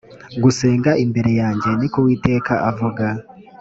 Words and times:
gusenga 0.43 0.91
imbere 1.03 1.31
yanjye 1.41 1.69
ni 1.79 1.87
ko 1.91 1.97
uwiteka 2.01 2.53
avuga 2.69 3.05